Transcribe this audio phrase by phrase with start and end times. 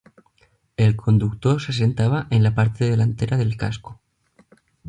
[0.77, 4.01] El conductor se sentaba en la parte delantera del casco.